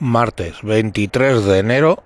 [0.00, 2.04] Martes 23 de enero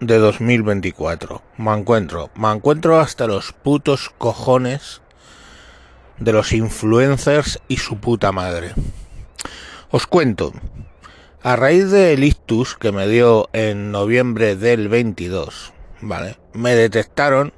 [0.00, 1.40] de 2024.
[1.56, 5.00] Me encuentro, me encuentro hasta los putos cojones
[6.18, 8.72] de los influencers y su puta madre.
[9.90, 10.52] Os cuento,
[11.42, 15.72] a raíz del ictus que me dio en noviembre del 22,
[16.02, 16.36] ¿vale?
[16.52, 17.54] Me detectaron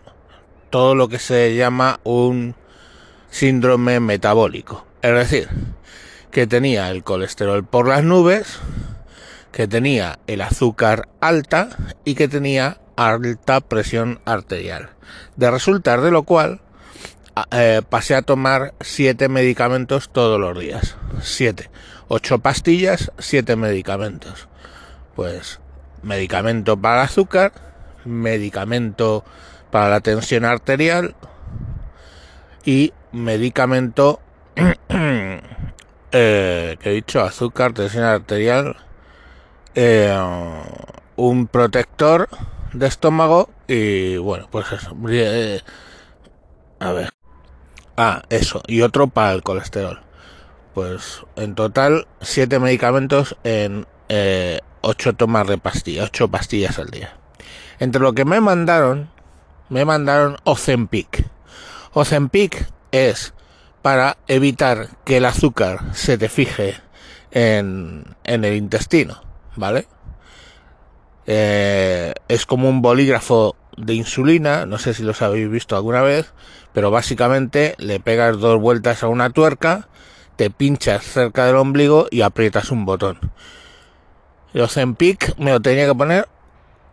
[0.70, 2.54] todo lo que se llama un
[3.28, 4.86] síndrome metabólico.
[5.02, 5.48] Es decir,
[6.30, 8.60] que tenía el colesterol por las nubes,
[9.54, 11.68] que tenía el azúcar alta
[12.04, 14.90] y que tenía alta presión arterial.
[15.36, 16.60] De resultar de lo cual
[17.52, 20.96] eh, pasé a tomar siete medicamentos todos los días.
[21.22, 21.70] Siete.
[22.08, 24.48] Ocho pastillas, siete medicamentos.
[25.14, 25.60] Pues
[26.02, 27.52] medicamento para el azúcar,
[28.04, 29.24] medicamento
[29.70, 31.14] para la tensión arterial
[32.64, 34.18] y medicamento
[34.90, 38.78] eh, que he dicho azúcar, tensión arterial
[39.74, 40.16] eh,
[41.16, 42.28] un protector
[42.72, 44.96] de estómago y bueno, pues eso.
[45.08, 45.60] Eh,
[46.80, 47.10] a ver.
[47.96, 48.62] Ah, eso.
[48.66, 50.00] Y otro para el colesterol.
[50.74, 57.16] Pues en total, siete medicamentos en eh, ocho tomas de pastillas, ocho pastillas al día.
[57.78, 59.10] Entre lo que me mandaron,
[59.68, 61.24] me mandaron Ozempic.
[61.92, 63.34] Ozempic es
[63.82, 66.74] para evitar que el azúcar se te fije
[67.30, 69.33] en, en el intestino.
[69.56, 69.86] ¿Vale?
[71.26, 76.32] Eh, es como un bolígrafo de insulina, no sé si los habéis visto alguna vez,
[76.72, 79.88] pero básicamente le pegas dos vueltas a una tuerca,
[80.36, 83.32] te pinchas cerca del ombligo y aprietas un botón.
[84.52, 86.28] El Ozempic me lo tenía que poner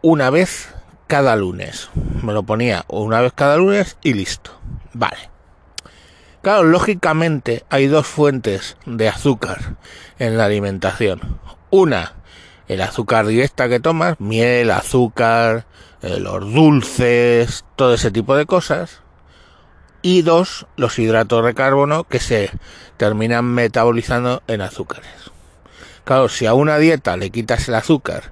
[0.02, 0.74] una vez
[1.08, 1.90] cada lunes.
[2.24, 4.52] Me lo ponía una vez cada lunes y listo.
[4.94, 5.30] Vale.
[6.42, 9.76] Claro, lógicamente hay dos fuentes de azúcar
[10.18, 11.40] en la alimentación.
[11.70, 12.14] Una
[12.72, 15.66] el azúcar directa que tomas, miel, azúcar,
[16.02, 19.02] eh, los dulces, todo ese tipo de cosas.
[20.02, 22.50] Y dos, los hidratos de carbono que se
[22.96, 25.12] terminan metabolizando en azúcares.
[26.06, 28.32] Claro, si a una dieta le quitas el azúcar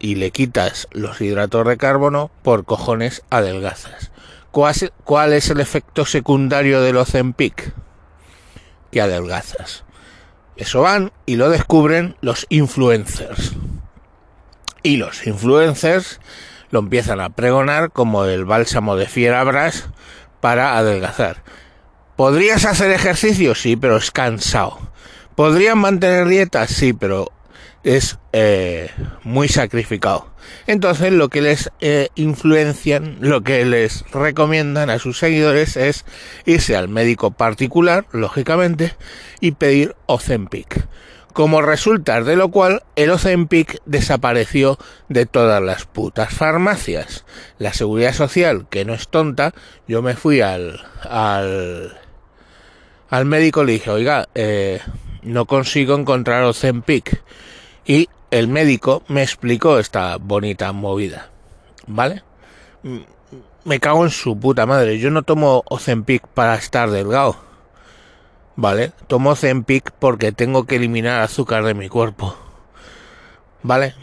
[0.00, 4.10] y le quitas los hidratos de carbono, por cojones adelgazas.
[4.50, 7.72] ¿Cuál es el efecto secundario del Ozempic?
[8.90, 9.84] Que adelgazas.
[10.60, 13.54] Eso van y lo descubren los influencers.
[14.82, 16.20] Y los influencers
[16.70, 19.88] lo empiezan a pregonar como el bálsamo de fierabras
[20.42, 21.42] para adelgazar.
[22.14, 23.54] ¿Podrías hacer ejercicio?
[23.54, 24.78] Sí, pero es cansado.
[25.34, 26.66] ¿Podrían mantener dieta?
[26.66, 27.32] Sí, pero
[27.82, 28.90] es eh,
[29.24, 30.28] muy sacrificado.
[30.66, 36.04] Entonces lo que les eh, influencian, lo que les recomiendan a sus seguidores es
[36.44, 38.94] irse al médico particular, lógicamente,
[39.40, 40.86] y pedir Ozempic.
[41.32, 47.24] Como resulta de lo cual el Ozempic desapareció de todas las putas farmacias.
[47.58, 49.54] La seguridad social, que no es tonta,
[49.86, 51.96] yo me fui al al,
[53.08, 54.80] al médico y le dije, oiga, eh,
[55.22, 57.22] no consigo encontrar Ozempic
[57.90, 61.28] y el médico me explicó esta bonita movida.
[61.88, 62.22] ¿Vale?
[63.64, 65.00] Me cago en su puta madre.
[65.00, 67.34] Yo no tomo Ozempic para estar delgado.
[68.54, 68.92] ¿Vale?
[69.08, 72.36] Tomo Ozempic porque tengo que eliminar azúcar de mi cuerpo.
[73.64, 73.96] ¿Vale?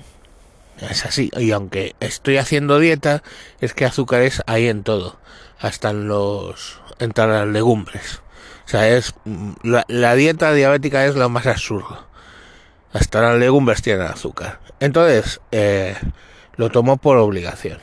[0.82, 1.32] Es así.
[1.38, 3.24] Y aunque estoy haciendo dieta,
[3.62, 5.16] es que azúcares hay en todo.
[5.60, 6.82] Hasta en los...
[7.00, 8.22] entre las legumbres.
[8.66, 9.16] O sea, es...
[9.64, 12.07] La dieta diabética es lo más absurdo
[12.94, 14.60] hasta las legumbres tienen azúcar.
[14.80, 15.96] Entonces, eh,
[16.56, 17.80] lo tomo por obligación.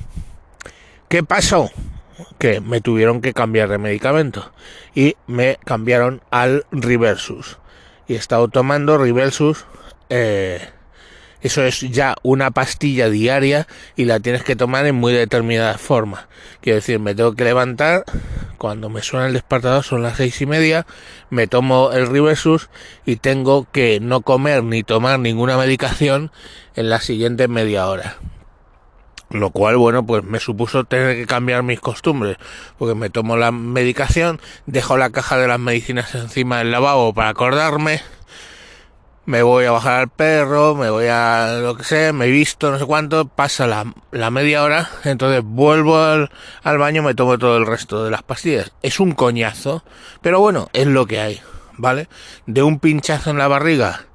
[1.08, 1.70] ¿Qué pasó?
[2.38, 4.52] Que me tuvieron que cambiar de medicamento
[4.94, 7.58] y me cambiaron al Reversus.
[8.06, 9.64] Y he estado tomando Reversus.
[10.10, 10.60] Eh,
[11.40, 13.66] eso es ya una pastilla diaria
[13.96, 16.26] y la tienes que tomar en muy determinada forma.
[16.60, 18.04] Quiero decir, me tengo que levantar,
[18.64, 20.86] cuando me suena el despertador son las seis y media,
[21.28, 22.70] me tomo el Riversus
[23.04, 26.32] y tengo que no comer ni tomar ninguna medicación
[26.74, 28.16] en la siguiente media hora.
[29.28, 32.38] Lo cual, bueno, pues me supuso tener que cambiar mis costumbres,
[32.78, 37.28] porque me tomo la medicación, dejo la caja de las medicinas encima del lavabo para
[37.28, 38.00] acordarme,
[39.26, 42.70] me voy a bajar al perro, me voy a lo que sea, me he visto,
[42.70, 46.30] no sé cuánto, pasa la, media hora, entonces vuelvo al,
[46.62, 48.72] al, baño, me tomo todo el resto de las pastillas.
[48.82, 49.84] Es un coñazo,
[50.20, 51.40] pero bueno, es lo que hay,
[51.76, 52.08] ¿vale?
[52.46, 54.06] De un pinchazo en la barriga,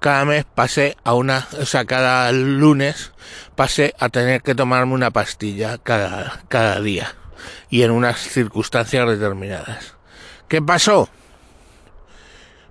[0.00, 3.12] cada mes pasé a una, o sea, cada lunes
[3.56, 7.14] pasé a tener que tomarme una pastilla cada, cada día
[7.70, 9.94] y en unas circunstancias determinadas.
[10.46, 11.08] ¿Qué pasó?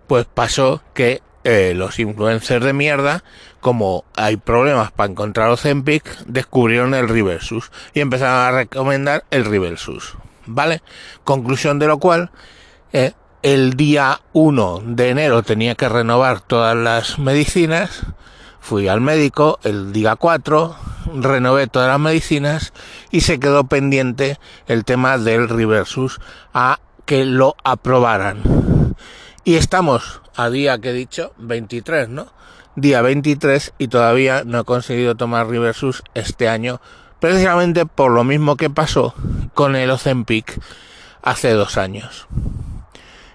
[0.07, 3.23] Pues pasó que eh, los influencers de mierda,
[3.61, 10.17] como hay problemas para encontrar Ozempic, descubrieron el Riversus y empezaron a recomendar el Riversus.
[10.45, 10.81] ¿Vale?
[11.23, 12.31] Conclusión de lo cual,
[12.91, 13.13] eh,
[13.43, 18.01] el día 1 de enero tenía que renovar todas las medicinas.
[18.59, 20.75] Fui al médico el día 4,
[21.15, 22.73] renové todas las medicinas
[23.09, 26.19] y se quedó pendiente el tema del Riversus
[26.53, 28.76] a que lo aprobaran.
[29.47, 32.27] Y estamos a día que he dicho, 23, ¿no?
[32.75, 36.81] Día 23 y todavía no he conseguido tomar Riversus este año,
[37.21, 39.13] precisamente por lo mismo que pasó
[39.53, 40.59] con el Ozempic
[41.21, 42.27] hace dos años.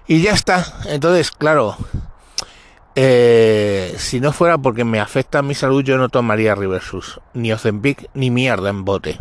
[0.05, 0.63] Y ya está.
[0.85, 1.77] Entonces, claro,
[2.93, 8.07] eh, si no fuera porque me afecta mi salud, yo no tomaría Riversus, ni Ozempic,
[8.13, 9.17] ni mierda en bote.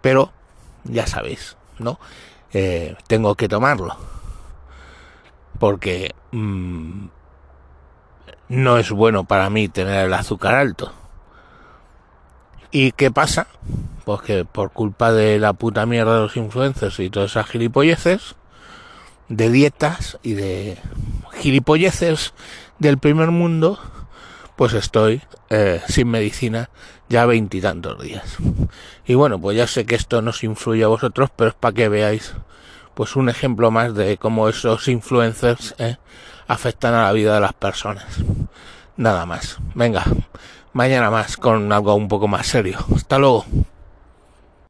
[0.00, 0.32] Pero,
[0.82, 2.00] ya sabéis, ¿no?
[2.52, 4.17] Eh, tengo que tomarlo
[5.58, 7.06] porque mmm,
[8.48, 10.92] no es bueno para mí tener el azúcar alto.
[12.70, 13.46] ¿Y qué pasa?
[14.04, 18.36] Pues que por culpa de la puta mierda de los influencers y todas esas gilipolleces,
[19.28, 20.78] de dietas y de
[21.40, 22.34] gilipolleces
[22.78, 23.78] del primer mundo,
[24.56, 26.70] pues estoy eh, sin medicina
[27.08, 28.36] ya veintitantos días.
[29.06, 31.74] Y bueno, pues ya sé que esto no os influye a vosotros, pero es para
[31.74, 32.34] que veáis
[32.98, 35.98] pues un ejemplo más de cómo esos influencers eh,
[36.48, 38.04] afectan a la vida de las personas.
[38.96, 39.58] Nada más.
[39.76, 40.02] Venga,
[40.72, 42.84] mañana más con algo un poco más serio.
[42.92, 43.46] Hasta luego.